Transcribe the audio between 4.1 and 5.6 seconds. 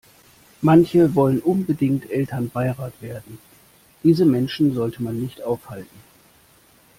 Menschen sollte man nicht